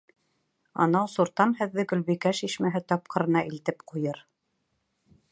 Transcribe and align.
Анау 0.85 1.09
суртан 1.15 1.51
һеҙҙе 1.59 1.85
Гөлбикә 1.91 2.31
шишмәһе 2.39 2.81
тапҡырына 2.93 3.43
илтеп 3.51 3.85
ҡуйыр! 3.93 4.19